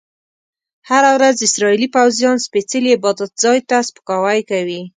هره 0.89 1.11
ورځ 1.17 1.35
اسرایلي 1.47 1.87
پوځیان 1.95 2.37
سپیڅلي 2.47 2.89
عبادت 2.97 3.31
ځای 3.43 3.59
ته 3.69 3.77
سپکاوی 3.87 4.39
کوي. 4.49 4.81